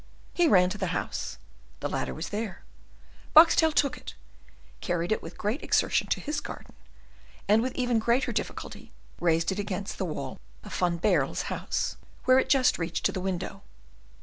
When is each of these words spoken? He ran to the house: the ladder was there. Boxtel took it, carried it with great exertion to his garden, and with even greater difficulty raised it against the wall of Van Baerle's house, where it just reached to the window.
He 0.33 0.47
ran 0.47 0.71
to 0.71 0.79
the 0.79 0.97
house: 0.97 1.37
the 1.79 1.87
ladder 1.87 2.15
was 2.15 2.29
there. 2.29 2.63
Boxtel 3.35 3.71
took 3.71 3.97
it, 3.99 4.15
carried 4.79 5.11
it 5.11 5.21
with 5.21 5.37
great 5.37 5.61
exertion 5.63 6.07
to 6.07 6.19
his 6.19 6.39
garden, 6.41 6.73
and 7.47 7.61
with 7.61 7.75
even 7.75 7.99
greater 7.99 8.31
difficulty 8.31 8.91
raised 9.19 9.51
it 9.51 9.59
against 9.59 9.99
the 9.99 10.05
wall 10.05 10.39
of 10.63 10.73
Van 10.73 10.97
Baerle's 10.97 11.53
house, 11.53 11.97
where 12.25 12.39
it 12.39 12.49
just 12.49 12.79
reached 12.79 13.05
to 13.05 13.11
the 13.11 13.21
window. 13.21 13.61